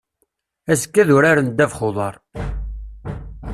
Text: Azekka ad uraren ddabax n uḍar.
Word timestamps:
Azekka 0.71 0.99
ad 1.01 1.09
uraren 1.15 1.49
ddabax 1.51 1.75
n 1.83 1.85
uḍar. 1.87 2.15